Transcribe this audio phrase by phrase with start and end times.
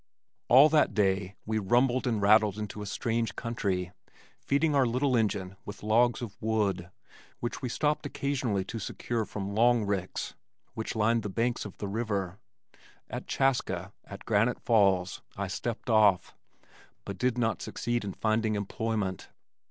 [0.47, 3.91] All that day we rumbled and rattled into a strange country,
[4.39, 6.89] feeding our little engine with logs of wood,
[7.39, 10.33] which we stopped occasionally to secure from long ricks
[10.73, 12.39] which lined the banks of the river.
[13.11, 16.33] At Chaska, at Granite Falls, I stepped off,
[17.05, 19.29] but did not succeed in finding employment.